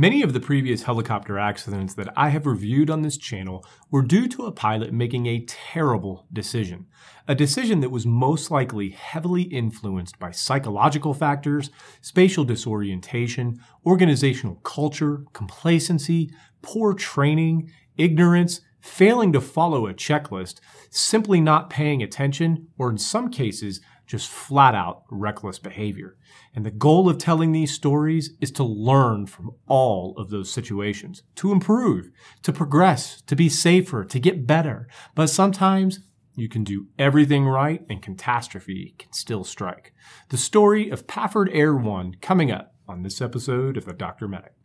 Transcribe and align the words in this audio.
Many 0.00 0.22
of 0.22 0.32
the 0.32 0.38
previous 0.38 0.84
helicopter 0.84 1.40
accidents 1.40 1.94
that 1.94 2.16
I 2.16 2.28
have 2.28 2.46
reviewed 2.46 2.88
on 2.88 3.02
this 3.02 3.16
channel 3.16 3.66
were 3.90 4.00
due 4.00 4.28
to 4.28 4.46
a 4.46 4.52
pilot 4.52 4.92
making 4.92 5.26
a 5.26 5.44
terrible 5.44 6.24
decision. 6.32 6.86
A 7.26 7.34
decision 7.34 7.80
that 7.80 7.90
was 7.90 8.06
most 8.06 8.48
likely 8.48 8.90
heavily 8.90 9.42
influenced 9.42 10.16
by 10.20 10.30
psychological 10.30 11.14
factors, 11.14 11.70
spatial 12.00 12.44
disorientation, 12.44 13.58
organizational 13.84 14.60
culture, 14.62 15.24
complacency, 15.32 16.30
poor 16.62 16.94
training, 16.94 17.68
ignorance, 17.96 18.60
failing 18.80 19.32
to 19.32 19.40
follow 19.40 19.88
a 19.88 19.94
checklist, 19.94 20.60
simply 20.90 21.40
not 21.40 21.70
paying 21.70 22.04
attention, 22.04 22.68
or 22.78 22.88
in 22.88 22.98
some 22.98 23.32
cases, 23.32 23.80
just 24.08 24.28
flat 24.28 24.74
out 24.74 25.04
reckless 25.10 25.58
behavior. 25.58 26.16
And 26.54 26.64
the 26.64 26.70
goal 26.70 27.08
of 27.08 27.18
telling 27.18 27.52
these 27.52 27.74
stories 27.74 28.30
is 28.40 28.50
to 28.52 28.64
learn 28.64 29.26
from 29.26 29.52
all 29.68 30.14
of 30.16 30.30
those 30.30 30.50
situations, 30.50 31.22
to 31.36 31.52
improve, 31.52 32.10
to 32.42 32.52
progress, 32.52 33.20
to 33.22 33.36
be 33.36 33.48
safer, 33.48 34.04
to 34.04 34.18
get 34.18 34.46
better. 34.46 34.88
But 35.14 35.28
sometimes 35.28 36.00
you 36.34 36.48
can 36.48 36.64
do 36.64 36.86
everything 36.98 37.44
right 37.44 37.84
and 37.90 38.00
catastrophe 38.00 38.94
can 38.98 39.12
still 39.12 39.44
strike. 39.44 39.92
The 40.30 40.38
story 40.38 40.88
of 40.88 41.06
Pafford 41.06 41.50
Air 41.52 41.74
One 41.74 42.14
coming 42.20 42.50
up 42.50 42.74
on 42.88 43.02
this 43.02 43.20
episode 43.20 43.76
of 43.76 43.84
the 43.84 43.92
Dr. 43.92 44.26
Medic. 44.26 44.57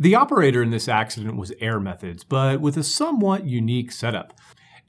The 0.00 0.14
operator 0.14 0.62
in 0.62 0.70
this 0.70 0.86
accident 0.86 1.36
was 1.36 1.52
Air 1.58 1.80
Methods, 1.80 2.22
but 2.22 2.60
with 2.60 2.76
a 2.76 2.84
somewhat 2.84 3.46
unique 3.46 3.90
setup. 3.90 4.32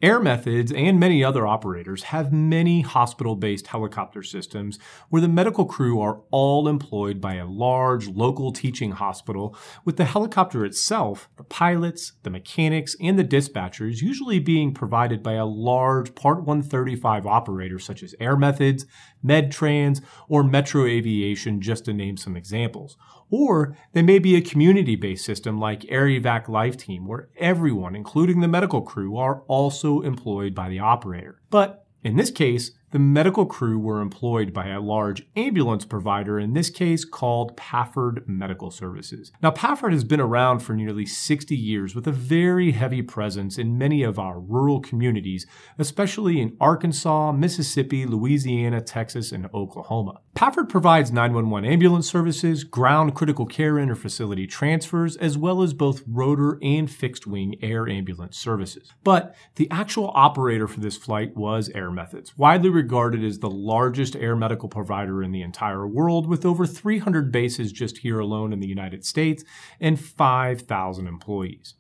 Air 0.03 0.19
Methods 0.19 0.71
and 0.71 0.99
many 0.99 1.23
other 1.23 1.47
operators 1.47 2.03
have 2.03 2.31
many 2.31 2.81
hospital 2.81 3.35
based 3.35 3.67
helicopter 3.67 4.21
systems 4.21 4.77
where 5.09 5.21
the 5.21 5.27
medical 5.27 5.65
crew 5.65 5.99
are 5.99 6.21
all 6.29 6.67
employed 6.67 7.19
by 7.19 7.33
a 7.35 7.47
large 7.47 8.07
local 8.07 8.53
teaching 8.53 8.91
hospital, 8.91 9.57
with 9.83 9.97
the 9.97 10.05
helicopter 10.05 10.63
itself, 10.63 11.27
the 11.37 11.43
pilots, 11.43 12.13
the 12.21 12.29
mechanics, 12.29 12.95
and 13.01 13.17
the 13.17 13.25
dispatchers 13.25 14.03
usually 14.03 14.39
being 14.39 14.75
provided 14.75 15.23
by 15.23 15.33
a 15.33 15.45
large 15.45 16.13
Part 16.13 16.45
135 16.45 17.25
operator 17.25 17.79
such 17.79 18.03
as 18.03 18.13
Air 18.19 18.37
Methods, 18.37 18.85
MedTrans, 19.25 20.01
or 20.27 20.43
Metro 20.43 20.85
Aviation, 20.85 21.61
just 21.61 21.85
to 21.85 21.93
name 21.93 22.17
some 22.17 22.35
examples. 22.35 22.97
Or 23.29 23.77
they 23.93 24.01
may 24.01 24.19
be 24.19 24.35
a 24.35 24.41
community 24.41 24.95
based 24.95 25.25
system 25.25 25.59
like 25.59 25.81
AirEvac 25.81 26.47
Life 26.47 26.77
Team, 26.77 27.05
where 27.05 27.29
everyone, 27.37 27.95
including 27.95 28.39
the 28.39 28.47
medical 28.47 28.81
crew, 28.81 29.17
are 29.17 29.43
also 29.47 30.01
employed 30.01 30.55
by 30.55 30.69
the 30.69 30.79
operator. 30.79 31.41
But 31.49 31.85
in 32.03 32.15
this 32.15 32.31
case, 32.31 32.71
the 32.91 32.99
medical 32.99 33.45
crew 33.45 33.77
were 33.77 34.01
employed 34.01 34.53
by 34.53 34.67
a 34.69 34.79
large 34.79 35.23
ambulance 35.35 35.85
provider, 35.85 36.39
in 36.39 36.53
this 36.53 36.69
case 36.69 37.05
called 37.05 37.55
Pafford 37.55 38.23
Medical 38.27 38.71
Services. 38.71 39.31
Now, 39.43 39.51
Pafford 39.51 39.93
has 39.93 40.03
been 40.03 40.19
around 40.19 40.59
for 40.59 40.73
nearly 40.73 41.05
60 41.05 41.55
years 41.55 41.93
with 41.93 42.07
a 42.07 42.11
very 42.11 42.71
heavy 42.71 43.01
presence 43.01 43.57
in 43.57 43.77
many 43.77 44.01
of 44.01 44.17
our 44.17 44.39
rural 44.39 44.79
communities, 44.79 45.45
especially 45.77 46.41
in 46.41 46.57
Arkansas, 46.59 47.31
Mississippi, 47.31 48.05
Louisiana, 48.05 48.81
Texas, 48.81 49.31
and 49.31 49.47
Oklahoma. 49.53 50.21
Pafford 50.33 50.69
provides 50.69 51.11
911 51.11 51.69
ambulance 51.69 52.09
services, 52.09 52.63
ground 52.63 53.13
critical 53.13 53.45
care 53.45 53.73
interfacility 53.73 54.49
transfers, 54.49 55.15
as 55.17 55.37
well 55.37 55.61
as 55.61 55.73
both 55.73 56.01
rotor 56.07 56.57
and 56.63 56.89
fixed 56.89 57.27
wing 57.27 57.55
air 57.61 57.87
ambulance 57.87 58.37
services. 58.37 58.93
But 59.03 59.35
the 59.55 59.69
actual 59.69 60.11
operator 60.15 60.67
for 60.67 60.79
this 60.79 60.97
flight 60.97 61.35
was 61.35 61.69
Air 61.75 61.91
Methods, 61.91 62.37
widely 62.37 62.69
regarded 62.79 63.25
as 63.25 63.39
the 63.39 63.49
largest 63.49 64.15
air 64.15 64.37
medical 64.37 64.69
provider 64.69 65.21
in 65.21 65.31
the 65.33 65.41
entire 65.41 65.85
world, 65.85 66.27
with 66.27 66.45
over 66.45 66.65
300 66.65 67.29
bases 67.29 67.73
just 67.73 67.97
here 67.97 68.19
alone 68.19 68.53
in 68.53 68.61
the 68.61 68.67
United 68.67 69.03
States 69.03 69.43
and 69.81 69.99
5,000 69.99 71.07
employees. 71.07 71.75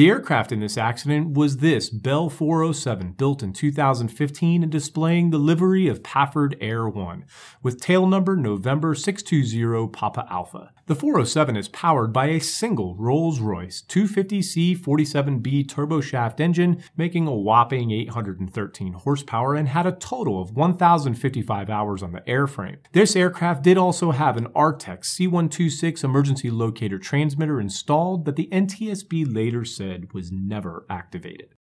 The 0.00 0.08
aircraft 0.08 0.50
in 0.50 0.60
this 0.60 0.78
accident 0.78 1.34
was 1.34 1.58
this 1.58 1.90
Bell 1.90 2.30
407, 2.30 3.12
built 3.18 3.42
in 3.42 3.52
2015 3.52 4.62
and 4.62 4.72
displaying 4.72 5.28
the 5.28 5.36
livery 5.36 5.88
of 5.88 6.02
Pafford 6.02 6.56
Air 6.58 6.88
1, 6.88 7.26
with 7.62 7.82
tail 7.82 8.06
number 8.06 8.34
November 8.34 8.94
620 8.94 9.88
Papa 9.88 10.26
Alpha. 10.30 10.72
The 10.86 10.94
407 10.94 11.54
is 11.54 11.68
powered 11.68 12.14
by 12.14 12.28
a 12.28 12.40
single 12.40 12.96
Rolls-Royce 12.96 13.82
250C 13.82 14.78
47B 14.78 15.66
turboshaft 15.66 16.40
engine, 16.40 16.82
making 16.96 17.26
a 17.26 17.36
whopping 17.36 17.90
813 17.90 18.94
horsepower 18.94 19.54
and 19.54 19.68
had 19.68 19.86
a 19.86 19.92
total 19.92 20.40
of 20.40 20.56
1,055 20.56 21.68
hours 21.68 22.02
on 22.02 22.12
the 22.12 22.22
airframe. 22.22 22.78
This 22.92 23.14
aircraft 23.14 23.62
did 23.62 23.76
also 23.76 24.12
have 24.12 24.38
an 24.38 24.46
Artex 24.46 25.04
C126 25.04 26.02
emergency 26.02 26.50
locator 26.50 26.98
transmitter 26.98 27.60
installed 27.60 28.24
that 28.24 28.36
the 28.36 28.48
NTSB 28.50 29.32
later 29.32 29.66
said 29.66 29.89
was 30.12 30.30
never 30.32 30.86
activated. 30.88 31.54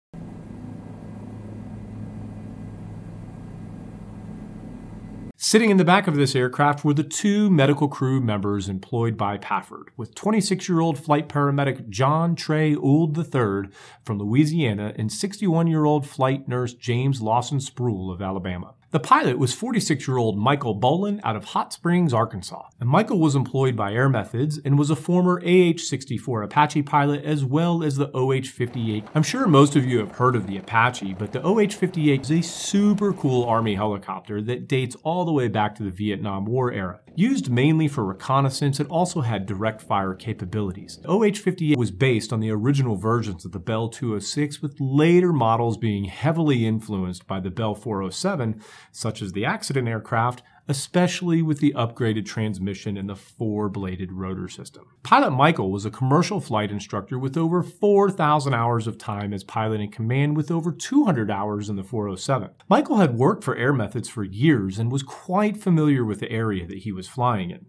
Sitting 5.41 5.71
in 5.71 5.77
the 5.77 5.84
back 5.84 6.06
of 6.06 6.16
this 6.16 6.37
aircraft 6.37 6.84
were 6.84 6.93
the 6.93 7.03
two 7.03 7.49
medical 7.49 7.88
crew 7.88 8.21
members 8.21 8.69
employed 8.69 9.17
by 9.17 9.38
Pafford, 9.38 9.91
with 9.97 10.15
26 10.15 10.69
year 10.69 10.81
old 10.81 10.99
flight 10.99 11.28
paramedic 11.28 11.88
John 11.88 12.34
Trey 12.34 12.75
Ould 12.75 13.17
III 13.17 13.71
from 14.05 14.19
Louisiana 14.19 14.93
and 14.97 15.11
61 15.11 15.67
year 15.69 15.84
old 15.84 16.06
flight 16.06 16.49
nurse 16.49 16.75
James 16.75 17.22
Lawson 17.22 17.61
Spruill 17.61 18.12
of 18.12 18.21
Alabama. 18.21 18.75
The 18.91 18.99
pilot 18.99 19.38
was 19.38 19.53
46 19.53 20.09
year 20.09 20.16
old 20.16 20.38
Michael 20.38 20.75
Bolin 20.75 21.21
out 21.22 21.37
of 21.37 21.44
Hot 21.47 21.75
Springs, 21.75 22.15
Arkansas. 22.15 22.71
And 22.81 22.88
Michael 22.88 23.19
was 23.19 23.34
employed 23.34 23.76
by 23.76 23.93
Air 23.93 24.09
Methods 24.09 24.59
and 24.65 24.78
was 24.78 24.88
a 24.88 24.97
former 24.97 25.43
AH 25.44 25.76
64 25.76 26.44
Apache 26.44 26.82
pilot 26.84 27.22
as 27.22 27.44
well 27.44 27.82
as 27.82 27.97
the 27.97 28.10
OH 28.16 28.49
58. 28.49 29.04
I'm 29.15 29.22
sure 29.22 29.47
most 29.47 29.76
of 29.76 29.84
you 29.84 29.99
have 29.99 30.12
heard 30.12 30.34
of 30.34 30.47
the 30.47 30.56
Apache, 30.56 31.16
but 31.19 31.32
the 31.32 31.43
OH 31.43 31.75
58 31.75 32.22
is 32.22 32.31
a 32.31 32.41
super 32.41 33.12
cool 33.12 33.44
Army 33.44 33.75
helicopter 33.75 34.41
that 34.41 34.69
dates 34.69 34.97
all 35.03 35.26
the 35.26 35.32
way 35.32 35.49
back 35.49 35.75
to 35.75 35.82
the 35.82 35.91
Vietnam 35.91 36.47
War 36.47 36.72
era. 36.72 37.00
Used 37.19 37.51
mainly 37.51 37.89
for 37.89 38.05
reconnaissance, 38.05 38.79
it 38.79 38.87
also 38.87 39.23
had 39.23 39.45
direct 39.45 39.83
fire 39.83 40.15
capabilities. 40.15 41.01
OH 41.05 41.33
58 41.33 41.77
was 41.77 41.91
based 41.91 42.33
on 42.33 42.39
the 42.39 42.53
original 42.53 42.95
versions 42.95 43.45
of 43.45 43.51
the 43.51 43.59
Bell 43.59 43.89
206, 43.89 44.62
with 44.62 44.77
later 44.79 45.33
models 45.33 45.77
being 45.77 46.05
heavily 46.05 46.65
influenced 46.65 47.27
by 47.27 47.41
the 47.41 47.51
Bell 47.51 47.75
407 47.75 48.62
such 48.93 49.21
as 49.21 49.33
the 49.33 49.45
accident 49.45 49.89
aircraft, 49.89 50.45
especially 50.69 51.41
with 51.41 51.61
the 51.61 51.73
upgraded 51.73 52.27
transmission 52.27 52.97
and 52.97 53.09
the 53.09 53.17
four 53.17 53.69
bladed 53.71 54.12
rotor 54.12 54.49
system. 54.49 54.84
Pilot 55.03 55.31
Michael 55.31 55.73
was 55.73 55.87
a 55.87 55.91
commercial 55.91 56.41
flight 56.41 56.71
instructor 56.71 57.19
with 57.19 57.37
over 57.37 57.62
4,000 57.62 58.53
hours 58.53 58.87
of 58.87 58.99
time 58.99 59.33
as 59.33 59.43
pilot 59.43 59.81
in 59.81 59.91
command, 59.91 60.37
with 60.37 60.51
over 60.51 60.71
200 60.71 61.31
hours 61.31 61.71
in 61.71 61.77
the 61.77 61.83
407. 61.83 62.51
Michael 62.69 62.99
had 62.99 63.15
worked 63.15 63.43
for 63.43 63.56
Air 63.56 63.73
Methods 63.73 64.09
for 64.09 64.25
years 64.25 64.79
and 64.79 64.93
was 64.93 65.03
quite 65.03 65.56
familiar 65.56 66.05
with 66.05 66.21
the 66.21 66.31
area 66.31 66.67
that 66.67 66.79
he 66.79 66.93
was 66.93 67.09
flying 67.09 67.50
in. 67.50 67.67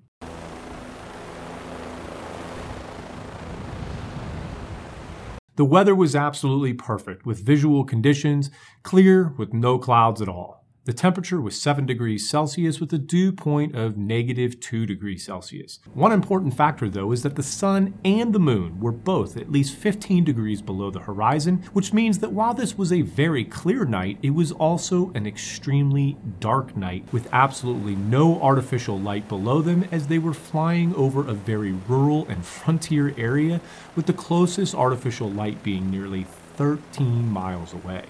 The 5.55 5.65
weather 5.65 5.93
was 5.93 6.15
absolutely 6.15 6.73
perfect, 6.73 7.25
with 7.25 7.45
visual 7.45 7.83
conditions 7.83 8.49
clear 8.83 9.33
with 9.37 9.53
no 9.53 9.77
clouds 9.77 10.21
at 10.21 10.29
all. 10.29 10.58
The 10.89 10.95
temperature 10.95 11.39
was 11.39 11.61
7 11.61 11.85
degrees 11.85 12.27
Celsius 12.27 12.79
with 12.79 12.91
a 12.93 12.97
dew 12.97 13.31
point 13.31 13.75
of 13.75 13.95
negative 13.95 14.59
2 14.59 14.87
degrees 14.87 15.23
Celsius. 15.23 15.79
One 15.93 16.11
important 16.11 16.57
factor, 16.57 16.89
though, 16.89 17.11
is 17.11 17.21
that 17.21 17.35
the 17.35 17.43
sun 17.43 17.93
and 18.03 18.33
the 18.33 18.39
moon 18.39 18.79
were 18.79 18.91
both 18.91 19.37
at 19.37 19.51
least 19.51 19.75
15 19.75 20.23
degrees 20.23 20.63
below 20.63 20.89
the 20.89 21.01
horizon, 21.01 21.57
which 21.73 21.93
means 21.93 22.17
that 22.17 22.31
while 22.31 22.55
this 22.55 22.75
was 22.75 22.91
a 22.91 23.03
very 23.03 23.45
clear 23.45 23.85
night, 23.85 24.17
it 24.23 24.31
was 24.31 24.51
also 24.51 25.11
an 25.13 25.27
extremely 25.27 26.17
dark 26.39 26.75
night 26.75 27.05
with 27.11 27.29
absolutely 27.31 27.95
no 27.95 28.41
artificial 28.41 28.99
light 28.99 29.27
below 29.29 29.61
them 29.61 29.87
as 29.91 30.07
they 30.07 30.17
were 30.17 30.33
flying 30.33 30.95
over 30.95 31.19
a 31.19 31.33
very 31.33 31.73
rural 31.87 32.25
and 32.29 32.43
frontier 32.43 33.13
area, 33.15 33.61
with 33.95 34.07
the 34.07 34.13
closest 34.13 34.73
artificial 34.73 35.29
light 35.29 35.61
being 35.61 35.91
nearly 35.91 36.25
13 36.55 37.29
miles 37.29 37.73
away. 37.73 38.05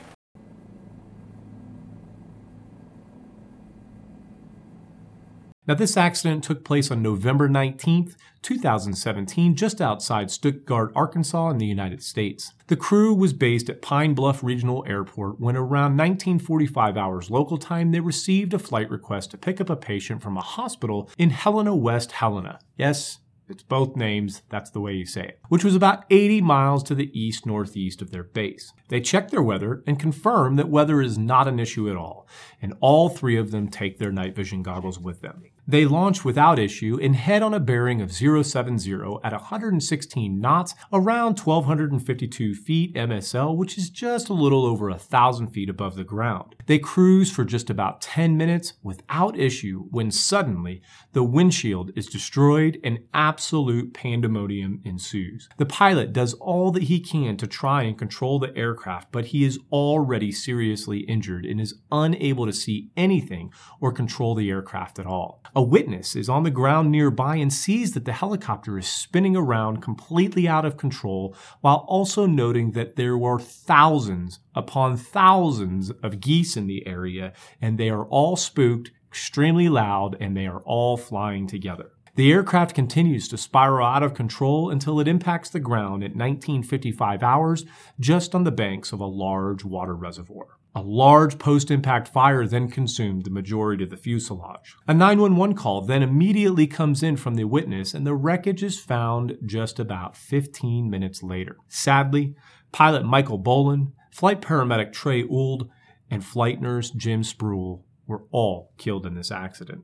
Now, 5.69 5.75
this 5.75 5.97
accident 5.97 6.43
took 6.43 6.65
place 6.65 6.89
on 6.89 7.03
November 7.03 7.47
19th, 7.47 8.15
2017, 8.41 9.55
just 9.55 9.79
outside 9.79 10.31
Stuttgart, 10.31 10.91
Arkansas, 10.95 11.51
in 11.51 11.59
the 11.59 11.67
United 11.67 12.01
States. 12.01 12.53
The 12.65 12.75
crew 12.75 13.13
was 13.13 13.33
based 13.33 13.69
at 13.69 13.83
Pine 13.83 14.15
Bluff 14.15 14.43
Regional 14.43 14.83
Airport 14.87 15.39
when, 15.39 15.55
around 15.55 15.95
1945 15.95 16.97
hours 16.97 17.29
local 17.29 17.59
time, 17.59 17.91
they 17.91 17.99
received 17.99 18.55
a 18.55 18.57
flight 18.57 18.89
request 18.89 19.29
to 19.29 19.37
pick 19.37 19.61
up 19.61 19.69
a 19.69 19.75
patient 19.75 20.23
from 20.23 20.37
a 20.37 20.41
hospital 20.41 21.07
in 21.19 21.29
Helena, 21.29 21.75
West 21.75 22.13
Helena. 22.13 22.57
Yes, 22.75 23.19
it's 23.49 23.63
both 23.63 23.95
names, 23.95 24.43
that's 24.49 24.69
the 24.69 24.79
way 24.79 24.93
you 24.93 25.05
say 25.05 25.21
it, 25.21 25.39
which 25.49 25.63
was 25.63 25.75
about 25.75 26.05
80 26.09 26.41
miles 26.41 26.83
to 26.83 26.95
the 26.95 27.11
east 27.19 27.47
northeast 27.47 28.01
of 28.01 28.11
their 28.11 28.23
base. 28.23 28.73
They 28.89 29.01
check 29.01 29.29
their 29.29 29.41
weather 29.41 29.83
and 29.87 29.99
confirm 29.99 30.55
that 30.55 30.69
weather 30.69 31.01
is 31.01 31.17
not 31.17 31.47
an 31.47 31.59
issue 31.59 31.89
at 31.89 31.95
all, 31.95 32.27
and 32.61 32.75
all 32.79 33.09
three 33.09 33.37
of 33.37 33.49
them 33.49 33.67
take 33.67 33.97
their 33.97 34.11
night 34.11 34.35
vision 34.35 34.61
goggles 34.61 34.99
with 34.99 35.21
them. 35.21 35.43
They 35.69 35.85
launch 35.85 36.25
without 36.25 36.57
issue 36.57 36.97
and 36.99 37.15
head 37.15 37.43
on 37.43 37.53
a 37.53 37.59
bearing 37.59 38.01
of 38.01 38.11
070 38.11 38.91
at 39.23 39.33
116 39.33 40.41
knots 40.41 40.73
around 40.91 41.37
1252 41.37 42.55
feet 42.55 42.95
MSL, 42.95 43.55
which 43.55 43.77
is 43.77 43.91
just 43.91 44.29
a 44.29 44.33
little 44.33 44.65
over 44.65 44.89
a 44.89 44.97
thousand 44.97 45.49
feet 45.49 45.69
above 45.69 45.95
the 45.95 46.03
ground. 46.03 46.55
They 46.65 46.79
cruise 46.79 47.29
for 47.29 47.45
just 47.45 47.69
about 47.69 48.01
10 48.01 48.35
minutes 48.35 48.73
without 48.81 49.37
issue 49.37 49.83
when 49.91 50.09
suddenly 50.09 50.81
the 51.13 51.23
windshield 51.23 51.91
is 51.95 52.07
destroyed 52.07 52.79
and 52.83 53.01
absolute 53.13 53.93
pandemonium 53.93 54.81
ensues. 54.83 55.49
The 55.57 55.67
pilot 55.67 56.13
does 56.13 56.33
all 56.33 56.71
that 56.71 56.83
he 56.83 56.99
can 56.99 57.37
to 57.37 57.45
try 57.45 57.83
and 57.83 57.95
control 57.95 58.39
the 58.39 58.57
aircraft, 58.57 59.11
but 59.11 59.25
he 59.25 59.43
is 59.43 59.59
already 59.71 60.31
seriously 60.31 61.01
injured 61.01 61.45
and 61.45 61.61
is 61.61 61.75
unable 61.91 62.47
to 62.47 62.53
see 62.53 62.89
anything 62.97 63.51
or 63.79 63.91
control 63.91 64.33
the 64.33 64.49
aircraft 64.49 64.97
at 64.97 65.05
all. 65.05 65.43
A 65.59 65.61
witness 65.61 66.15
is 66.15 66.29
on 66.29 66.43
the 66.43 66.51
ground 66.51 66.89
nearby 66.89 67.35
and 67.35 67.51
sees 67.51 67.91
that 67.91 68.05
the 68.05 68.13
helicopter 68.13 68.77
is 68.77 68.87
spinning 68.87 69.35
around 69.35 69.81
completely 69.81 70.47
out 70.47 70.63
of 70.63 70.77
control 70.77 71.35
while 71.59 71.83
also 71.85 72.25
noting 72.25 72.71
that 72.71 72.95
there 72.95 73.17
were 73.17 73.41
thousands 73.41 74.39
upon 74.55 74.95
thousands 74.95 75.89
of 76.01 76.21
geese 76.21 76.55
in 76.55 76.67
the 76.67 76.87
area 76.87 77.33
and 77.61 77.77
they 77.77 77.89
are 77.89 78.05
all 78.05 78.37
spooked, 78.37 78.91
extremely 79.09 79.67
loud, 79.67 80.15
and 80.21 80.37
they 80.37 80.47
are 80.47 80.61
all 80.61 80.95
flying 80.95 81.45
together. 81.45 81.91
The 82.15 82.31
aircraft 82.31 82.73
continues 82.73 83.27
to 83.27 83.37
spiral 83.37 83.85
out 83.85 84.01
of 84.01 84.13
control 84.13 84.69
until 84.69 85.01
it 85.01 85.09
impacts 85.09 85.49
the 85.49 85.59
ground 85.59 86.05
at 86.05 86.15
1955 86.15 87.21
hours 87.21 87.65
just 87.99 88.33
on 88.33 88.45
the 88.45 88.51
banks 88.51 88.93
of 88.93 89.01
a 89.01 89.05
large 89.05 89.65
water 89.65 89.93
reservoir. 89.93 90.58
A 90.79 90.81
large 90.81 91.37
post 91.39 91.71
impact 91.71 92.07
fire 92.07 92.47
then 92.47 92.69
consumed 92.69 93.25
the 93.25 93.29
majority 93.29 93.83
of 93.83 93.89
the 93.89 93.97
fuselage. 93.97 94.77
A 94.87 94.93
911 94.93 95.53
call 95.53 95.81
then 95.81 96.01
immediately 96.01 96.67
comes 96.67 97.03
in 97.03 97.17
from 97.17 97.35
the 97.35 97.43
witness, 97.43 97.93
and 97.93 98.07
the 98.07 98.15
wreckage 98.15 98.63
is 98.63 98.79
found 98.79 99.37
just 99.45 99.77
about 99.77 100.15
15 100.15 100.89
minutes 100.89 101.21
later. 101.21 101.57
Sadly, 101.67 102.33
pilot 102.71 103.03
Michael 103.03 103.43
Bolin, 103.43 103.91
flight 104.09 104.39
paramedic 104.39 104.93
Trey 104.93 105.21
Ould, 105.23 105.67
and 106.09 106.23
flight 106.23 106.61
nurse 106.61 106.91
Jim 106.91 107.23
Spruill 107.23 107.83
were 108.07 108.23
all 108.31 108.71
killed 108.77 109.05
in 109.05 109.15
this 109.15 109.31
accident. 109.31 109.81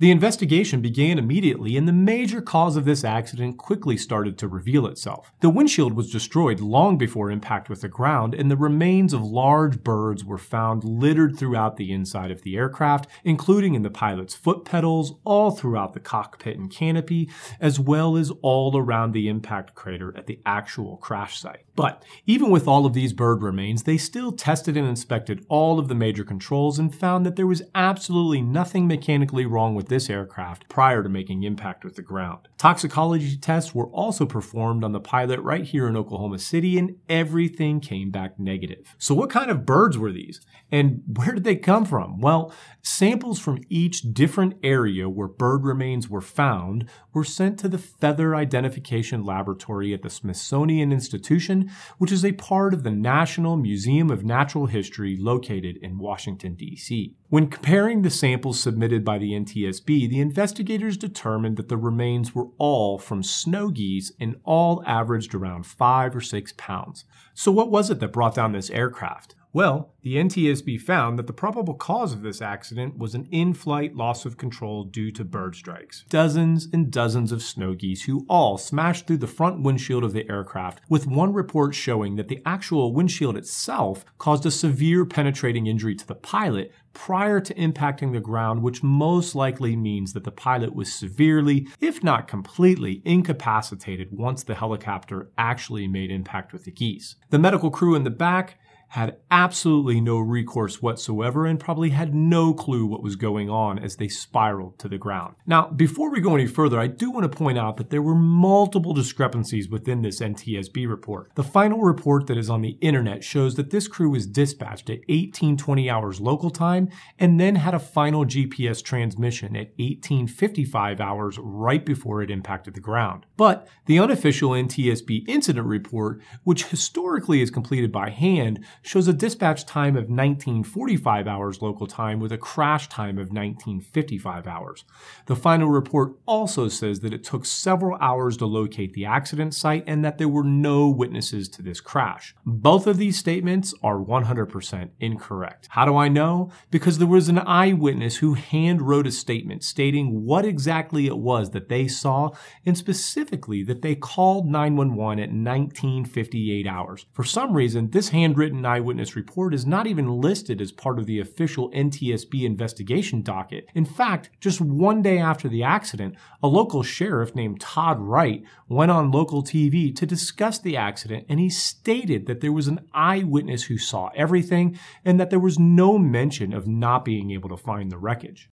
The 0.00 0.12
investigation 0.12 0.80
began 0.80 1.18
immediately, 1.18 1.76
and 1.76 1.88
the 1.88 1.92
major 1.92 2.40
cause 2.40 2.76
of 2.76 2.84
this 2.84 3.02
accident 3.02 3.58
quickly 3.58 3.96
started 3.96 4.38
to 4.38 4.46
reveal 4.46 4.86
itself. 4.86 5.32
The 5.40 5.50
windshield 5.50 5.94
was 5.94 6.12
destroyed 6.12 6.60
long 6.60 6.98
before 6.98 7.32
impact 7.32 7.68
with 7.68 7.80
the 7.80 7.88
ground, 7.88 8.32
and 8.32 8.48
the 8.48 8.56
remains 8.56 9.12
of 9.12 9.24
large 9.24 9.82
birds 9.82 10.24
were 10.24 10.38
found 10.38 10.84
littered 10.84 11.36
throughout 11.36 11.78
the 11.78 11.90
inside 11.90 12.30
of 12.30 12.42
the 12.42 12.56
aircraft, 12.56 13.08
including 13.24 13.74
in 13.74 13.82
the 13.82 13.90
pilot's 13.90 14.36
foot 14.36 14.64
pedals, 14.64 15.14
all 15.24 15.50
throughout 15.50 15.94
the 15.94 16.00
cockpit 16.00 16.56
and 16.56 16.70
canopy, 16.70 17.28
as 17.58 17.80
well 17.80 18.16
as 18.16 18.30
all 18.40 18.76
around 18.78 19.10
the 19.10 19.28
impact 19.28 19.74
crater 19.74 20.16
at 20.16 20.28
the 20.28 20.38
actual 20.46 20.96
crash 20.98 21.40
site. 21.40 21.64
But 21.78 22.02
even 22.26 22.50
with 22.50 22.66
all 22.66 22.86
of 22.86 22.92
these 22.92 23.12
bird 23.12 23.40
remains, 23.40 23.84
they 23.84 23.98
still 23.98 24.32
tested 24.32 24.76
and 24.76 24.84
inspected 24.84 25.46
all 25.48 25.78
of 25.78 25.86
the 25.86 25.94
major 25.94 26.24
controls 26.24 26.76
and 26.76 26.92
found 26.92 27.24
that 27.24 27.36
there 27.36 27.46
was 27.46 27.62
absolutely 27.72 28.42
nothing 28.42 28.88
mechanically 28.88 29.46
wrong 29.46 29.76
with 29.76 29.86
this 29.86 30.10
aircraft 30.10 30.68
prior 30.68 31.04
to 31.04 31.08
making 31.08 31.44
impact 31.44 31.84
with 31.84 31.94
the 31.94 32.02
ground. 32.02 32.48
Toxicology 32.58 33.36
tests 33.36 33.76
were 33.76 33.86
also 33.90 34.26
performed 34.26 34.82
on 34.82 34.90
the 34.90 34.98
pilot 34.98 35.38
right 35.38 35.62
here 35.62 35.86
in 35.86 35.96
Oklahoma 35.96 36.40
City, 36.40 36.76
and 36.78 36.96
everything 37.08 37.78
came 37.78 38.10
back 38.10 38.40
negative. 38.40 38.96
So, 38.98 39.14
what 39.14 39.30
kind 39.30 39.48
of 39.48 39.64
birds 39.64 39.96
were 39.96 40.10
these? 40.10 40.40
And 40.72 41.04
where 41.06 41.32
did 41.32 41.44
they 41.44 41.54
come 41.54 41.84
from? 41.84 42.20
Well, 42.20 42.52
samples 42.82 43.38
from 43.38 43.60
each 43.68 44.02
different 44.12 44.54
area 44.64 45.08
where 45.08 45.28
bird 45.28 45.64
remains 45.64 46.08
were 46.08 46.20
found 46.20 46.88
were 47.12 47.22
sent 47.22 47.60
to 47.60 47.68
the 47.68 47.78
Feather 47.78 48.34
Identification 48.34 49.24
Laboratory 49.24 49.94
at 49.94 50.02
the 50.02 50.10
Smithsonian 50.10 50.92
Institution, 50.92 51.67
which 51.98 52.12
is 52.12 52.24
a 52.24 52.32
part 52.32 52.74
of 52.74 52.82
the 52.82 52.90
National 52.90 53.56
Museum 53.56 54.10
of 54.10 54.24
Natural 54.24 54.66
History 54.66 55.16
located 55.18 55.76
in 55.82 55.98
Washington, 55.98 56.54
D.C. 56.54 57.14
When 57.28 57.48
comparing 57.48 58.02
the 58.02 58.10
samples 58.10 58.60
submitted 58.60 59.04
by 59.04 59.18
the 59.18 59.32
NTSB, 59.32 60.08
the 60.08 60.20
investigators 60.20 60.96
determined 60.96 61.56
that 61.56 61.68
the 61.68 61.76
remains 61.76 62.34
were 62.34 62.48
all 62.58 62.98
from 62.98 63.22
snow 63.22 63.70
geese 63.70 64.12
and 64.18 64.36
all 64.44 64.82
averaged 64.86 65.34
around 65.34 65.66
5 65.66 66.16
or 66.16 66.20
6 66.20 66.54
pounds. 66.56 67.04
So, 67.34 67.52
what 67.52 67.70
was 67.70 67.90
it 67.90 68.00
that 68.00 68.12
brought 68.12 68.34
down 68.34 68.52
this 68.52 68.70
aircraft? 68.70 69.34
Well, 69.58 69.92
the 70.02 70.14
NTSB 70.14 70.80
found 70.82 71.18
that 71.18 71.26
the 71.26 71.32
probable 71.32 71.74
cause 71.74 72.12
of 72.12 72.22
this 72.22 72.40
accident 72.40 72.96
was 72.96 73.16
an 73.16 73.26
in 73.32 73.54
flight 73.54 73.96
loss 73.96 74.24
of 74.24 74.36
control 74.36 74.84
due 74.84 75.10
to 75.10 75.24
bird 75.24 75.56
strikes. 75.56 76.04
Dozens 76.08 76.68
and 76.72 76.92
dozens 76.92 77.32
of 77.32 77.42
snow 77.42 77.74
geese 77.74 78.04
who 78.04 78.24
all 78.28 78.56
smashed 78.56 79.08
through 79.08 79.16
the 79.16 79.26
front 79.26 79.64
windshield 79.64 80.04
of 80.04 80.12
the 80.12 80.30
aircraft, 80.30 80.80
with 80.88 81.08
one 81.08 81.32
report 81.32 81.74
showing 81.74 82.14
that 82.14 82.28
the 82.28 82.40
actual 82.46 82.94
windshield 82.94 83.36
itself 83.36 84.04
caused 84.16 84.46
a 84.46 84.52
severe 84.52 85.04
penetrating 85.04 85.66
injury 85.66 85.96
to 85.96 86.06
the 86.06 86.14
pilot 86.14 86.72
prior 86.92 87.40
to 87.40 87.54
impacting 87.54 88.12
the 88.12 88.20
ground, 88.20 88.62
which 88.62 88.84
most 88.84 89.34
likely 89.34 89.74
means 89.74 90.12
that 90.12 90.22
the 90.22 90.30
pilot 90.30 90.72
was 90.72 90.92
severely, 90.92 91.66
if 91.80 92.04
not 92.04 92.28
completely, 92.28 93.02
incapacitated 93.04 94.08
once 94.12 94.44
the 94.44 94.54
helicopter 94.54 95.32
actually 95.36 95.88
made 95.88 96.12
impact 96.12 96.52
with 96.52 96.62
the 96.62 96.70
geese. 96.70 97.16
The 97.30 97.40
medical 97.40 97.72
crew 97.72 97.96
in 97.96 98.04
the 98.04 98.10
back 98.10 98.56
had 98.88 99.16
absolutely 99.30 100.00
no 100.00 100.18
recourse 100.18 100.80
whatsoever 100.80 101.46
and 101.46 101.60
probably 101.60 101.90
had 101.90 102.14
no 102.14 102.54
clue 102.54 102.86
what 102.86 103.02
was 103.02 103.16
going 103.16 103.50
on 103.50 103.78
as 103.78 103.96
they 103.96 104.08
spiraled 104.08 104.78
to 104.78 104.88
the 104.88 104.98
ground. 104.98 105.34
Now, 105.46 105.68
before 105.68 106.10
we 106.10 106.20
go 106.20 106.34
any 106.34 106.46
further, 106.46 106.80
I 106.80 106.86
do 106.86 107.10
want 107.10 107.30
to 107.30 107.38
point 107.38 107.58
out 107.58 107.76
that 107.76 107.90
there 107.90 108.02
were 108.02 108.14
multiple 108.14 108.94
discrepancies 108.94 109.68
within 109.68 110.02
this 110.02 110.20
NTSB 110.20 110.88
report. 110.88 111.30
The 111.34 111.42
final 111.42 111.80
report 111.80 112.26
that 112.26 112.38
is 112.38 112.48
on 112.48 112.62
the 112.62 112.78
internet 112.80 113.22
shows 113.22 113.56
that 113.56 113.70
this 113.70 113.88
crew 113.88 114.10
was 114.10 114.26
dispatched 114.26 114.88
at 114.88 115.00
1820 115.08 115.90
hours 115.90 116.20
local 116.20 116.50
time 116.50 116.88
and 117.18 117.38
then 117.38 117.56
had 117.56 117.74
a 117.74 117.78
final 117.78 118.24
GPS 118.24 118.82
transmission 118.82 119.54
at 119.54 119.68
1855 119.78 121.00
hours 121.00 121.38
right 121.38 121.84
before 121.84 122.22
it 122.22 122.30
impacted 122.30 122.74
the 122.74 122.80
ground. 122.80 123.26
But 123.36 123.68
the 123.86 123.98
unofficial 123.98 124.50
NTSB 124.50 125.28
incident 125.28 125.66
report, 125.66 126.22
which 126.44 126.64
historically 126.64 127.42
is 127.42 127.50
completed 127.50 127.92
by 127.92 128.10
hand, 128.10 128.64
shows 128.82 129.08
a 129.08 129.12
dispatch 129.12 129.66
time 129.66 129.96
of 129.96 130.08
1945 130.08 131.26
hours 131.26 131.62
local 131.62 131.86
time 131.86 132.20
with 132.20 132.32
a 132.32 132.38
crash 132.38 132.88
time 132.88 133.18
of 133.18 133.28
1955 133.28 134.46
hours. 134.46 134.84
The 135.26 135.36
final 135.36 135.68
report 135.68 136.12
also 136.26 136.68
says 136.68 137.00
that 137.00 137.12
it 137.12 137.24
took 137.24 137.44
several 137.44 137.98
hours 138.00 138.36
to 138.38 138.46
locate 138.46 138.92
the 138.94 139.04
accident 139.04 139.54
site 139.54 139.84
and 139.86 140.04
that 140.04 140.18
there 140.18 140.28
were 140.28 140.44
no 140.44 140.88
witnesses 140.88 141.48
to 141.50 141.62
this 141.62 141.80
crash. 141.80 142.34
Both 142.44 142.86
of 142.86 142.96
these 142.96 143.18
statements 143.18 143.74
are 143.82 143.98
100% 143.98 144.90
incorrect. 145.00 145.68
How 145.70 145.84
do 145.84 145.96
I 145.96 146.08
know? 146.08 146.50
Because 146.70 146.98
there 146.98 147.06
was 147.06 147.28
an 147.28 147.38
eyewitness 147.38 148.16
who 148.16 148.34
hand 148.34 148.82
wrote 148.82 149.06
a 149.06 149.12
statement 149.12 149.64
stating 149.64 150.24
what 150.24 150.44
exactly 150.44 151.06
it 151.06 151.18
was 151.18 151.50
that 151.50 151.68
they 151.68 151.88
saw 151.88 152.30
and 152.64 152.76
specifically 152.76 153.62
that 153.62 153.82
they 153.82 153.94
called 153.94 154.46
911 154.46 155.18
at 155.18 155.28
1958 155.30 156.66
hours. 156.66 157.06
For 157.12 157.24
some 157.24 157.52
reason, 157.52 157.90
this 157.90 158.10
handwritten 158.10 158.62
eyewitness 158.68 159.16
report 159.16 159.54
is 159.54 159.66
not 159.66 159.86
even 159.86 160.20
listed 160.20 160.60
as 160.60 160.70
part 160.70 160.98
of 160.98 161.06
the 161.06 161.18
official 161.18 161.70
NTSB 161.72 162.44
investigation 162.44 163.22
docket. 163.22 163.66
In 163.74 163.84
fact, 163.84 164.30
just 164.40 164.60
one 164.60 165.02
day 165.02 165.18
after 165.18 165.48
the 165.48 165.62
accident, 165.62 166.14
a 166.42 166.46
local 166.46 166.82
sheriff 166.82 167.34
named 167.34 167.60
Todd 167.60 167.98
Wright 167.98 168.44
went 168.68 168.90
on 168.90 169.10
local 169.10 169.42
TV 169.42 169.94
to 169.96 170.06
discuss 170.06 170.58
the 170.58 170.76
accident 170.76 171.26
and 171.28 171.40
he 171.40 171.50
stated 171.50 172.26
that 172.26 172.40
there 172.40 172.52
was 172.52 172.68
an 172.68 172.80
eyewitness 172.92 173.64
who 173.64 173.78
saw 173.78 174.10
everything 174.14 174.78
and 175.04 175.18
that 175.18 175.30
there 175.30 175.40
was 175.40 175.58
no 175.58 175.98
mention 175.98 176.52
of 176.52 176.68
not 176.68 177.04
being 177.04 177.30
able 177.30 177.48
to 177.48 177.56
find 177.56 177.90
the 177.90 177.98
wreckage. 177.98 178.48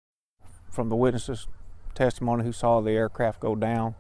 From 0.70 0.90
the 0.90 0.96
witnesses' 0.96 1.48
testimony 1.96 2.44
who 2.44 2.52
saw 2.52 2.82
the 2.82 2.92
aircraft 2.92 3.40
go 3.40 3.56
down, 3.56 3.96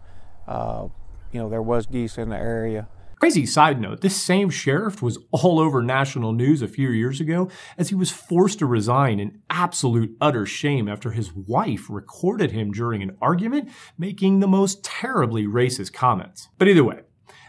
uh, 0.48 0.88
you 1.32 1.40
know, 1.40 1.50
there 1.50 1.62
was 1.62 1.86
geese 1.88 2.18
in 2.18 2.30
the 2.30 2.38
area 2.38 2.88
Crazy 3.24 3.46
side 3.46 3.80
note 3.80 4.02
this 4.02 4.22
same 4.22 4.50
sheriff 4.50 5.02
was 5.02 5.18
all 5.32 5.58
over 5.58 5.82
national 5.82 6.34
news 6.34 6.62
a 6.62 6.68
few 6.68 6.90
years 6.90 7.22
ago 7.22 7.48
as 7.78 7.88
he 7.88 7.96
was 7.96 8.12
forced 8.12 8.60
to 8.60 8.66
resign 8.66 9.18
in 9.18 9.40
absolute 9.50 10.18
utter 10.20 10.46
shame 10.46 10.90
after 10.90 11.12
his 11.12 11.32
wife 11.32 11.90
recorded 11.90 12.52
him 12.52 12.74
during 12.74 13.02
an 13.02 13.16
argument 13.22 13.70
making 13.98 14.42
the 14.42 14.48
most 14.48 14.84
terribly 14.84 15.46
racist 15.46 15.94
comments. 15.94 16.50
But 16.58 16.68
either 16.68 16.84
way, 16.84 17.04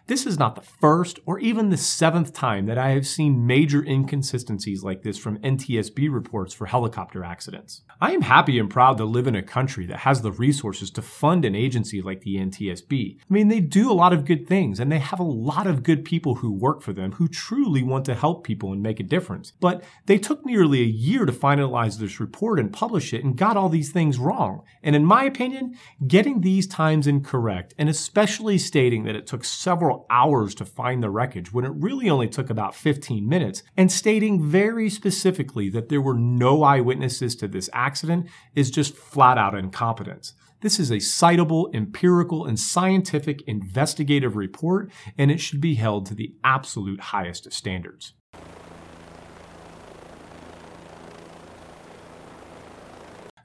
this 0.06 0.26
is 0.26 0.38
not 0.38 0.54
the 0.54 0.61
first 0.61 1.18
or 1.25 1.38
even 1.38 1.70
the 1.70 1.78
seventh 1.78 2.34
time 2.34 2.66
that 2.66 2.76
I 2.76 2.90
have 2.90 3.06
seen 3.06 3.46
major 3.46 3.82
inconsistencies 3.82 4.84
like 4.84 5.02
this 5.02 5.16
from 5.16 5.38
NTSB 5.38 6.12
reports 6.12 6.52
for 6.52 6.66
helicopter 6.66 7.25
accidents. 7.25 7.80
I 8.02 8.12
am 8.12 8.20
happy 8.20 8.58
and 8.58 8.68
proud 8.68 8.99
to 8.99 9.06
live 9.06 9.26
in 9.26 9.34
a 9.34 9.42
country 9.42 9.87
that 9.87 10.00
has 10.00 10.20
the 10.20 10.32
resources 10.32 10.90
to 10.90 11.02
fund 11.02 11.46
an 11.46 11.54
agency 11.54 12.02
like 12.02 12.20
the 12.20 12.37
NTSB. 12.37 13.16
I 13.18 13.32
mean, 13.32 13.49
they 13.49 13.61
do 13.61 13.90
a 13.90 13.94
lot 13.94 14.12
of 14.12 14.26
good 14.26 14.46
things 14.46 14.78
and 14.78 14.92
they 14.92 14.99
have 14.99 15.20
a 15.20 15.25
lot 15.25 15.66
of 15.66 15.82
good 15.82 16.04
people 16.04 16.37
who 16.37 16.52
work 16.52 16.82
for 16.82 16.92
them 16.92 17.12
who 17.12 17.26
truly 17.26 17.82
want 17.82 18.04
to 18.04 18.14
help 18.14 18.44
people 18.44 18.75
and 18.75 18.82
make 18.82 19.00
a 19.00 19.04
difference. 19.04 19.52
But 19.58 19.84
they 20.04 20.18
took 20.18 20.44
nearly 20.44 20.82
a 20.82 20.84
year 20.84 21.25
to 21.25 21.32
finalize 21.32 21.99
this 21.99 22.20
report 22.20 22.61
and 22.61 22.70
publish 22.70 23.14
it 23.14 23.25
and 23.25 23.38
got 23.38 23.56
all 23.56 23.70
these 23.70 23.90
things 23.90 24.18
wrong. 24.18 24.64
And 24.82 24.94
in 24.94 25.06
my 25.06 25.25
opinion, 25.25 25.78
getting 26.06 26.42
these 26.42 26.66
times 26.66 27.06
incorrect 27.06 27.73
and 27.78 27.88
especially 27.88 28.58
stating 28.58 29.04
that 29.04 29.16
it 29.16 29.26
took 29.26 29.44
several 29.44 29.93
several 29.94 30.06
hours 30.10 30.54
to 30.56 30.64
find 30.64 31.02
the 31.02 31.10
wreckage 31.10 31.52
when 31.52 31.64
it 31.64 31.72
really 31.74 32.10
only 32.10 32.28
took 32.28 32.50
about 32.50 32.74
15 32.74 33.28
minutes, 33.28 33.62
and 33.76 33.90
stating 33.92 34.42
very 34.42 34.90
specifically 34.90 35.70
that 35.70 35.88
there 35.88 36.00
were 36.00 36.14
no 36.18 36.64
eyewitnesses 36.64 37.36
to 37.36 37.48
this 37.48 37.70
accident 37.72 38.26
is 38.54 38.70
just 38.70 38.96
flat 38.96 39.38
out 39.38 39.54
incompetence. 39.54 40.34
This 40.62 40.80
is 40.80 40.90
a 40.90 40.96
citable, 40.96 41.72
empirical, 41.74 42.46
and 42.46 42.58
scientific 42.58 43.42
investigative 43.46 44.34
report, 44.34 44.90
and 45.18 45.30
it 45.30 45.38
should 45.38 45.60
be 45.60 45.74
held 45.74 46.06
to 46.06 46.14
the 46.14 46.34
absolute 46.42 47.00
highest 47.00 47.46
of 47.46 47.52
standards. 47.52 48.14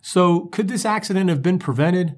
So, 0.02 0.48
could 0.48 0.70
this 0.70 0.86
accident 0.86 1.30
have 1.30 1.44
been 1.44 1.60
prevented? 1.60 2.18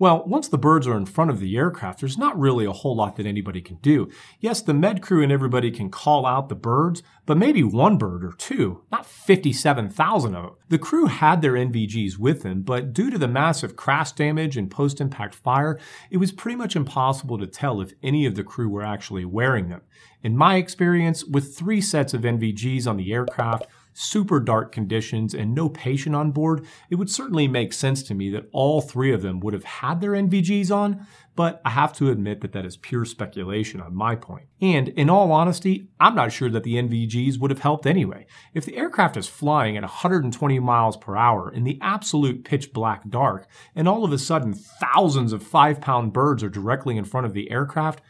Well, 0.00 0.22
once 0.26 0.46
the 0.46 0.58
birds 0.58 0.86
are 0.86 0.96
in 0.96 1.06
front 1.06 1.30
of 1.30 1.40
the 1.40 1.56
aircraft, 1.56 1.98
there's 1.98 2.16
not 2.16 2.38
really 2.38 2.64
a 2.64 2.72
whole 2.72 2.94
lot 2.94 3.16
that 3.16 3.26
anybody 3.26 3.60
can 3.60 3.76
do. 3.76 4.08
Yes, 4.38 4.62
the 4.62 4.72
med 4.72 5.02
crew 5.02 5.24
and 5.24 5.32
everybody 5.32 5.72
can 5.72 5.90
call 5.90 6.24
out 6.24 6.48
the 6.48 6.54
birds, 6.54 7.02
but 7.26 7.36
maybe 7.36 7.64
one 7.64 7.98
bird 7.98 8.24
or 8.24 8.30
two, 8.30 8.84
not 8.92 9.06
57,000 9.06 10.36
of 10.36 10.42
them. 10.44 10.54
The 10.68 10.78
crew 10.78 11.06
had 11.06 11.42
their 11.42 11.54
NVGs 11.54 12.16
with 12.16 12.42
them, 12.42 12.62
but 12.62 12.92
due 12.92 13.10
to 13.10 13.18
the 13.18 13.26
massive 13.26 13.74
crash 13.74 14.12
damage 14.12 14.56
and 14.56 14.70
post 14.70 15.00
impact 15.00 15.34
fire, 15.34 15.80
it 16.10 16.18
was 16.18 16.30
pretty 16.30 16.56
much 16.56 16.76
impossible 16.76 17.36
to 17.38 17.46
tell 17.48 17.80
if 17.80 17.92
any 18.00 18.24
of 18.24 18.36
the 18.36 18.44
crew 18.44 18.68
were 18.68 18.84
actually 18.84 19.24
wearing 19.24 19.68
them. 19.68 19.80
In 20.22 20.36
my 20.36 20.56
experience, 20.56 21.24
with 21.24 21.56
three 21.56 21.80
sets 21.80 22.14
of 22.14 22.22
NVGs 22.22 22.86
on 22.86 22.98
the 22.98 23.12
aircraft, 23.12 23.66
super 23.98 24.38
dark 24.38 24.70
conditions, 24.70 25.34
and 25.34 25.54
no 25.54 25.68
patient 25.68 26.14
on 26.14 26.30
board, 26.30 26.64
it 26.88 26.94
would 26.94 27.10
certainly 27.10 27.48
make 27.48 27.72
sense 27.72 28.02
to 28.04 28.14
me 28.14 28.30
that 28.30 28.48
all 28.52 28.80
three 28.80 29.12
of 29.12 29.22
them 29.22 29.40
would 29.40 29.54
have 29.54 29.64
had 29.64 30.00
their 30.00 30.12
NVGs 30.12 30.70
on, 30.74 31.04
but 31.34 31.60
I 31.64 31.70
have 31.70 31.92
to 31.94 32.10
admit 32.10 32.40
that 32.40 32.52
that 32.52 32.64
is 32.64 32.76
pure 32.76 33.04
speculation 33.04 33.80
on 33.80 33.94
my 33.94 34.14
point. 34.14 34.46
And 34.60 34.88
in 34.88 35.10
all 35.10 35.32
honesty, 35.32 35.88
I'm 35.98 36.14
not 36.14 36.32
sure 36.32 36.48
that 36.50 36.62
the 36.62 36.74
NVGs 36.74 37.38
would 37.38 37.50
have 37.50 37.60
helped 37.60 37.86
anyway. 37.86 38.26
If 38.54 38.64
the 38.64 38.76
aircraft 38.76 39.16
is 39.16 39.26
flying 39.26 39.76
at 39.76 39.82
120 39.82 40.58
miles 40.60 40.96
per 40.96 41.16
hour 41.16 41.52
in 41.52 41.64
the 41.64 41.78
absolute 41.80 42.44
pitch 42.44 42.72
black 42.72 43.08
dark, 43.08 43.48
and 43.74 43.88
all 43.88 44.04
of 44.04 44.12
a 44.12 44.18
sudden 44.18 44.52
thousands 44.52 45.32
of 45.32 45.42
five 45.42 45.80
pound 45.80 46.12
birds 46.12 46.42
are 46.44 46.48
directly 46.48 46.96
in 46.96 47.04
front 47.04 47.26
of 47.26 47.34
the 47.34 47.50
aircraft, 47.50 48.00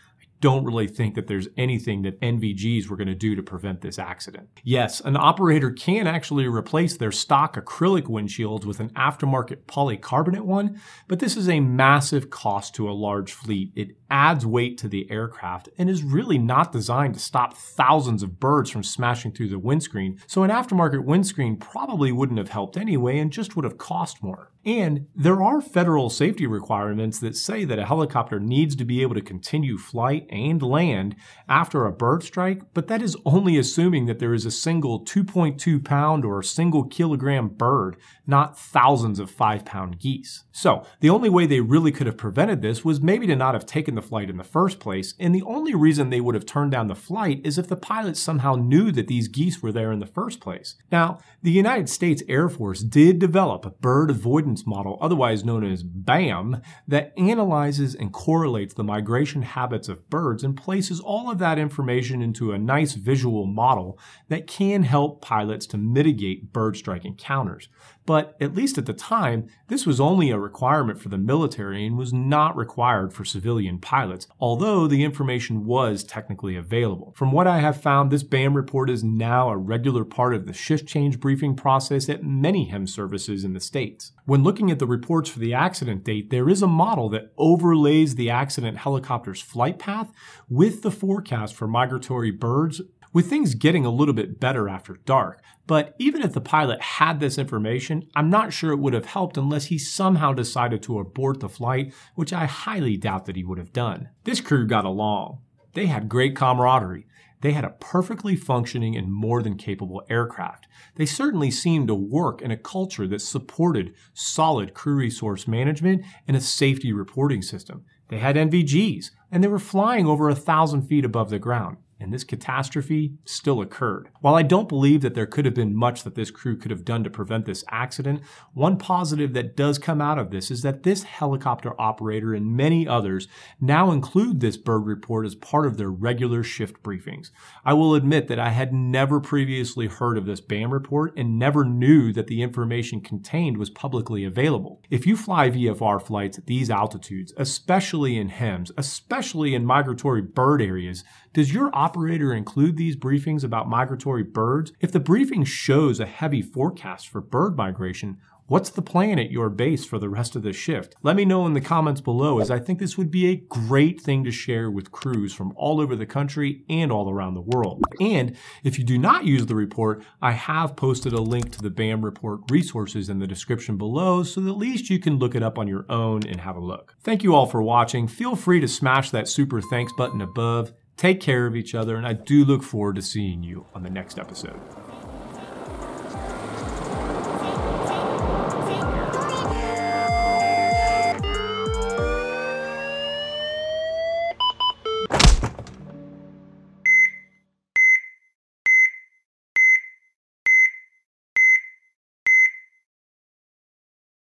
don't 0.40 0.64
really 0.64 0.87
think 0.87 1.14
that 1.14 1.26
there's 1.26 1.49
anything 1.57 2.02
that 2.02 2.21
NVGs 2.21 2.88
were 2.88 2.97
going 2.97 3.09
to 3.09 3.14
do 3.14 3.35
to 3.35 3.42
prevent 3.42 3.80
this 3.80 3.99
accident. 3.99 4.49
Yes, 4.62 5.00
an 5.00 5.16
operator 5.16 5.71
can 5.71 6.07
actually 6.07 6.47
replace 6.47 6.97
their 6.97 7.12
stock 7.12 7.57
acrylic 7.57 8.04
windshields 8.04 8.64
with 8.64 8.80
an 8.80 8.90
aftermarket 8.90 9.62
polycarbonate 9.66 10.42
one, 10.42 10.80
but 11.09 11.18
this 11.18 11.37
is 11.37 11.49
a 11.49 11.61
massive 11.61 12.30
cost 12.30 12.75
to 12.76 12.88
a 12.88 12.92
large 12.92 13.33
fleet. 13.33 13.73
It 13.75 13.97
adds 14.11 14.47
weight 14.47 14.79
to 14.79 14.88
the 14.88 15.11
aircraft 15.11 15.69
and 15.79 15.88
is 15.91 16.03
really 16.03 16.38
not 16.38 16.73
designed 16.73 17.15
to 17.15 17.21
stop 17.21 17.55
thousands 17.55 18.23
of 18.23 18.41
birds 18.41 18.71
from 18.71 18.83
smashing 18.83 19.33
through 19.33 19.49
the 19.49 19.59
windscreen, 19.59 20.21
so 20.27 20.43
an 20.43 20.50
aftermarket 20.50 21.05
windscreen 21.05 21.57
probably 21.57 22.12
wouldn't 22.12 22.38
have 22.38 22.50
helped 22.50 22.77
anyway 22.77 23.19
and 23.19 23.33
just 23.33 23.57
would 23.57 23.65
have 23.65 23.79
cost 23.79 24.23
more. 24.23 24.50
And 24.65 25.07
there 25.15 25.43
are 25.43 25.61
federal 25.61 26.11
safety 26.11 26.47
requirements 26.47 27.21
that 27.21 27.37
say 27.37 27.65
that 27.65 27.79
a 27.79 27.87
helicopter 27.87 28.38
needs 28.38 28.77
to 28.77 28.85
be 28.85 29.03
able 29.03 29.15
to 29.15 29.23
continue 29.23 29.79
flight 29.79 30.27
and 30.29 30.61
land 30.61 31.17
after 31.49 31.87
a 31.87 31.93
bird 31.93 32.23
strike, 32.23 32.62
but 32.75 32.88
that 32.88 33.00
is 33.00 33.17
only 33.25 33.57
assuming 33.57 34.07
that 34.07 34.19
there 34.19 34.35
is 34.35 34.45
a 34.45 34.50
single 34.50 35.05
2.2 35.05 35.83
pound 35.85 36.25
or 36.25 36.43
single 36.43 36.85
kilogram 36.85 37.49
bird, 37.49 37.97
not 38.27 38.59
thousands 38.59 39.19
of 39.19 39.31
5 39.31 39.65
pound 39.65 39.99
geese. 40.00 40.45
So, 40.53 40.85
the 41.00 41.11
only 41.11 41.31
way 41.31 41.47
they 41.47 41.61
really 41.61 41.93
could 41.93 42.07
have 42.07 42.19
prevented 42.19 42.61
this 42.61 42.85
was 42.85 43.00
maybe 43.00 43.27
to 43.29 43.37
not 43.37 43.55
have 43.55 43.65
taken 43.65 43.97
the 43.99 44.09
flight 44.09 44.31
in 44.31 44.37
the 44.37 44.45
first 44.45 44.78
place, 44.78 45.14
and 45.19 45.35
the 45.35 45.43
only 45.43 45.75
reason 45.75 46.09
they 46.09 46.21
would 46.21 46.37
have 46.37 46.47
turned 46.47 46.71
down 46.71 46.87
the 46.87 46.95
flight 46.95 47.40
is 47.43 47.59
if 47.59 47.67
the 47.67 47.76
pilots 47.76 48.21
somehow 48.21 48.55
knew 48.55 48.93
that 48.93 49.09
these 49.09 49.26
geese 49.26 49.61
were 49.61 49.73
there 49.73 49.90
in 49.90 49.99
the 49.99 50.07
first 50.07 50.40
place. 50.40 50.76
Now, 50.93 51.19
the 51.43 51.50
United 51.50 51.88
States 51.88 52.23
Air 52.28 52.49
Force 52.49 52.81
did 52.83 53.19
develop 53.19 53.67
a 53.67 53.71
bird 53.71 54.11
avoidance 54.11 54.64
model, 54.64 54.99
otherwise 55.00 55.45
known 55.45 55.64
as 55.64 55.83
BAM, 55.83 56.62
that 56.87 57.12
analyzes 57.19 57.97
and 57.97 58.12
correlates 58.12 58.75
the 58.75 58.85
migration 58.85 59.43
habits 59.43 59.88
of 59.88 60.09
birds 60.09 60.45
and 60.45 60.57
places 60.57 61.00
all 61.00 61.28
of 61.28 61.38
that 61.38 61.59
information 61.59 62.23
into 62.23 62.52
a 62.52 62.59
nice 62.59 62.95
visual 62.95 63.47
model 63.47 63.99
that 64.28 64.47
can 64.47 64.85
help 64.85 65.21
pilots 65.21 65.67
to 65.67 65.76
mitigate 65.76 66.52
bird 66.52 66.76
strike 66.76 67.05
encounters. 67.05 67.69
But 68.09 68.38
at 68.41 68.55
least 68.55 68.79
at 68.79 68.87
the 68.87 68.95
time, 68.95 69.49
this 69.67 69.85
was 69.85 70.00
only 70.00 70.31
a 70.31 70.38
requirement 70.38 70.99
for 70.99 71.11
the 71.11 71.19
military 71.19 71.85
and 71.85 71.99
was 71.99 72.11
not 72.11 72.57
required 72.57 73.12
for 73.12 73.27
civilian 73.27 73.79
pilots, 73.79 74.27
although 74.41 74.87
the 74.87 75.05
information 75.05 75.67
was 75.67 76.05
technically 76.05 76.57
available. 76.57 77.12
From 77.15 77.33
what 77.33 77.47
I 77.47 77.59
have 77.59 77.83
found, 77.83 78.11
this 78.11 78.23
BAM 78.23 78.55
report 78.55 78.88
is 78.88 79.05
now 79.05 79.50
a 79.50 79.59
regular 79.59 80.07
part 80.07 80.35
of 80.35 80.47
the 80.47 80.55
shift 80.55 80.88
change 80.88 81.21
briefing 81.21 81.55
process 81.55 82.09
at 82.09 82.25
many 82.25 82.69
HEM 82.69 82.87
services 82.87 83.45
in 83.45 83.53
the 83.53 83.61
States. 83.61 84.12
When 84.25 84.43
looking 84.43 84.71
at 84.71 84.79
the 84.79 84.87
reports 84.87 85.29
for 85.29 85.41
the 85.41 85.53
accident 85.53 86.03
date, 86.05 86.31
there 86.31 86.49
is 86.49 86.62
a 86.62 86.67
model 86.67 87.11
that 87.11 87.35
overlays 87.37 88.15
the 88.15 88.31
accident 88.31 88.79
helicopter's 88.79 89.43
flight 89.43 89.79
path 89.79 90.11
with 90.49 90.81
the 90.81 90.91
forecast 90.91 91.55
for 91.55 91.69
migratory 91.69 92.31
birds 92.31 92.81
with 93.12 93.29
things 93.29 93.55
getting 93.55 93.85
a 93.85 93.91
little 93.91 94.15
bit 94.15 94.41
better 94.41 94.69
after 94.69 94.99
dark. 95.05 95.43
But 95.67 95.95
even 95.99 96.23
if 96.23 96.33
the 96.33 96.41
pilot 96.41 96.81
had 96.81 97.21
this 97.21 97.38
information, 97.38 98.09
I'm 98.17 98.31
not 98.31 98.53
sure 98.53 98.73
it 98.73 98.79
would 98.79 98.95
have 98.95 99.07
helped 99.07 99.37
unless 99.37 99.67
he 99.67 99.79
somehow 99.79 100.33
decided 100.33 100.83
to 100.85 100.99
abort 100.99 101.41
the 101.41 101.49
flight, 101.49 101.93
which 102.15 102.33
I 102.33 102.47
highly 102.47 102.97
doubt 102.97 103.27
that 103.27 103.37
he 103.37 103.45
would 103.45 103.59
have 103.59 103.73
done. 103.73 104.09
This 104.25 104.41
crew 104.41 104.67
got 104.67 104.85
along. 104.85 105.41
They 105.75 105.87
had 105.87 106.09
great 106.09 106.35
camaraderie. 106.35 107.07
They 107.41 107.53
had 107.53 107.65
a 107.65 107.77
perfectly 107.79 108.35
functioning 108.35 108.97
and 108.97 109.12
more 109.12 109.43
than 109.43 109.57
capable 109.57 110.03
aircraft. 110.11 110.67
They 110.97 111.07
certainly 111.07 111.50
seemed 111.50 111.87
to 111.88 111.95
work 111.95 112.43
in 112.43 112.50
a 112.50 112.57
culture 112.57 113.07
that 113.07 113.21
supported 113.21 113.95
solid 114.12 114.75
crew 114.75 114.97
resource 114.97 115.47
management 115.47 116.05
and 116.27 116.37
a 116.37 116.41
safety 116.41 116.93
reporting 116.93 117.43
system. 117.43 117.85
They 118.09 118.19
had 118.19 118.37
NVGs, 118.37 119.11
and 119.31 119.45
they 119.45 119.49
were 119.49 119.59
flying 119.59 120.07
over 120.07 120.29
a 120.29 120.35
thousand 120.35 120.83
feet 120.88 121.05
above 121.05 121.31
the 121.31 121.38
ground 121.38 121.77
and 122.00 122.12
this 122.12 122.25
catastrophe 122.25 123.14
still 123.25 123.61
occurred. 123.61 124.09
While 124.21 124.35
I 124.35 124.43
don't 124.43 124.69
believe 124.69 125.00
that 125.02 125.14
there 125.14 125.26
could 125.26 125.45
have 125.45 125.55
been 125.55 125.75
much 125.75 126.05
that 126.05 126.14
this 126.14 126.31
crew 126.31 126.57
could 126.57 126.71
have 126.71 126.85
done 126.85 127.05
to 127.05 127.11
prevent 127.11 127.47
this 127.47 127.64
accident, 127.71 128.23
one 128.55 128.78
positive 128.78 129.33
that 129.35 129.57
does 129.57 129.78
come 129.78 130.00
out 130.00 130.19
of 130.19 130.31
this 130.31 130.50
is 130.50 130.62
that 130.62 130.83
this 130.83 131.02
helicopter 131.02 131.81
operator 131.81 132.35
and 132.35 132.57
many 132.57 132.87
others 132.87 133.28
now 133.61 133.90
include 133.90 134.40
this 134.40 134.57
bird 134.57 134.87
report 134.87 135.26
as 135.26 135.35
part 135.35 135.67
of 135.67 135.76
their 135.76 135.90
regular 135.90 136.43
shift 136.43 136.83
briefings. 136.83 137.31
I 137.64 137.75
will 137.75 137.95
admit 137.95 138.28
that 138.28 138.38
I 138.38 138.50
had 138.50 138.73
never 138.73 139.21
previously 139.21 139.87
heard 139.87 140.17
of 140.17 140.26
this 140.26 140.40
BAM 140.40 140.73
report 140.73 141.12
and 141.17 141.38
never 141.38 141.64
knew 141.64 142.12
that 142.12 142.26
the 142.26 142.43
information 142.43 143.00
contained 143.00 143.59
was 143.59 143.71
publicly 143.71 144.25
available. 144.25 144.83
If 144.90 145.07
you 145.07 145.17
fly 145.17 145.50
VFR 145.50 146.00
flights 146.00 146.38
at 146.38 146.47
these 146.47 146.71
altitudes, 146.71 147.33
especially 147.37 148.17
in 148.17 148.28
HEMS, 148.28 148.71
especially 148.76 149.55
in 149.55 149.64
migratory 149.64 150.23
bird 150.23 150.62
areas, 150.62 151.05
does 151.33 151.52
your 151.52 151.75
operator 151.88 152.35
include 152.35 152.76
these 152.76 152.97
briefings 152.97 153.42
about 153.42 153.66
migratory 153.66 154.23
birds? 154.23 154.75
If 154.78 154.92
the 154.92 155.00
briefing 155.00 155.42
shows 155.45 156.00
a 156.00 156.04
heavy 156.04 156.42
forecast 156.42 157.09
for 157.09 157.23
bird 157.23 157.57
migration, 157.57 158.18
What's 158.49 158.71
the 158.71 158.80
plan 158.80 159.18
at 159.18 159.30
your 159.30 159.50
base 159.50 159.85
for 159.85 159.99
the 159.99 160.09
rest 160.09 160.35
of 160.35 160.42
the 160.42 160.54
shift? 160.54 160.97
Let 161.02 161.16
me 161.16 161.26
know 161.26 161.45
in 161.45 161.52
the 161.52 161.61
comments 161.61 162.00
below 162.00 162.38
as 162.38 162.50
I 162.50 162.59
think 162.59 162.78
this 162.78 162.97
would 162.97 163.11
be 163.11 163.26
a 163.26 163.37
great 163.37 164.00
thing 164.00 164.25
to 164.25 164.30
share 164.30 164.71
with 164.71 164.90
crews 164.90 165.35
from 165.35 165.52
all 165.54 165.83
over 165.83 165.95
the 165.95 166.07
country 166.07 166.64
and 166.66 166.90
all 166.90 167.11
around 167.11 167.35
the 167.35 167.42
world. 167.42 167.83
And 168.00 168.38
if 168.64 168.78
you 168.78 168.87
do 168.87 168.97
not 168.97 169.26
use 169.26 169.45
the 169.45 169.54
report, 169.54 170.02
I 170.23 170.33
have 170.33 170.76
posted 170.76 171.12
a 171.12 171.21
link 171.21 171.52
to 171.52 171.61
the 171.61 171.68
BAM 171.68 172.02
report 172.02 172.40
resources 172.50 173.11
in 173.11 173.18
the 173.18 173.26
description 173.26 173.76
below 173.76 174.23
so 174.23 174.40
at 174.40 174.57
least 174.57 174.88
you 174.88 174.99
can 174.99 175.18
look 175.18 175.35
it 175.35 175.42
up 175.42 175.59
on 175.59 175.68
your 175.68 175.85
own 175.90 176.26
and 176.26 176.40
have 176.40 176.57
a 176.57 176.64
look. 176.64 176.97
Thank 177.02 177.23
you 177.23 177.35
all 177.35 177.45
for 177.45 177.61
watching. 177.61 178.09
Feel 178.09 178.35
free 178.35 178.61
to 178.61 178.68
smash 178.68 179.11
that 179.11 179.28
super 179.28 179.61
thanks 179.61 179.92
button 179.92 180.23
above 180.23 180.73
Take 180.99 181.21
care 181.21 181.47
of 181.47 181.55
each 181.55 181.76
other, 181.76 181.95
and 181.95 182.05
I 182.05 182.12
do 182.12 182.45
look 182.45 182.64
forward 182.64 182.97
to 182.97 183.02
seeing 183.02 183.45
you 183.45 183.67
on 183.73 183.85
the 183.85 183.88
next 183.88 184.19
episode. 184.19 184.59